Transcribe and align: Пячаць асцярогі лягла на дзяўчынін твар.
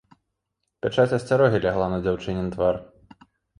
Пячаць 0.85 1.13
асцярогі 1.19 1.61
лягла 1.67 1.91
на 1.93 2.01
дзяўчынін 2.07 2.51
твар. 2.59 2.75